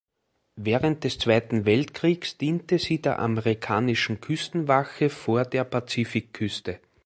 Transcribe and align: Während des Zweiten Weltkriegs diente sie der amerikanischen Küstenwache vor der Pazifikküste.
Während 0.55 1.03
des 1.03 1.19
Zweiten 1.19 1.65
Weltkriegs 1.65 2.35
diente 2.35 2.79
sie 2.79 3.03
der 3.03 3.19
amerikanischen 3.19 4.19
Küstenwache 4.19 5.11
vor 5.11 5.45
der 5.45 5.63
Pazifikküste. 5.63 6.79